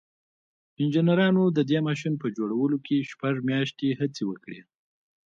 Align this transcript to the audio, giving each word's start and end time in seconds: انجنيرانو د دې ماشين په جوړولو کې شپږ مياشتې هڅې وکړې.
انجنيرانو 0.81 1.43
د 1.57 1.59
دې 1.69 1.79
ماشين 1.87 2.13
په 2.21 2.27
جوړولو 2.37 2.77
کې 2.85 3.07
شپږ 3.11 3.35
مياشتې 3.49 3.89
هڅې 3.99 4.23
وکړې. 4.29 4.59